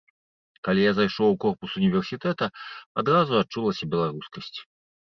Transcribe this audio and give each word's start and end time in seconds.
Калі 0.67 0.85
я 0.87 0.93
зайшоў 0.99 1.27
у 1.35 1.37
корпус 1.45 1.75
універсітэта, 1.81 2.45
адразу 3.05 3.31
адчулася 3.43 3.83
беларускасць. 3.95 4.57